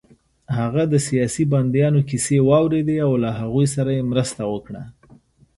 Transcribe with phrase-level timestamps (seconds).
[0.57, 4.83] هغه د سیاسي بندیانو کیسې واورېدې او له هغوی سره يې مرسته وکړه